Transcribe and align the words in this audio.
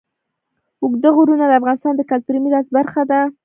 اوږده 0.81 1.09
غرونه 1.15 1.45
د 1.47 1.51
افغانستان 1.59 1.93
د 1.97 2.01
کلتوري 2.11 2.39
میراث 2.41 2.67
برخه 2.77 3.01
ده. 3.09 3.19